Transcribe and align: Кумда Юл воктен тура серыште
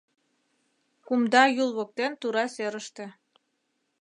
Кумда 1.05 1.43
Юл 1.63 1.69
воктен 1.77 2.11
тура 2.21 2.45
серыште 2.55 3.05